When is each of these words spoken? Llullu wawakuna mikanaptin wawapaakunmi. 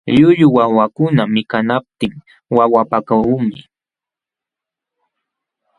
Llullu 0.15 0.47
wawakuna 0.57 1.21
mikanaptin 1.35 2.13
wawapaakunmi. 2.57 3.57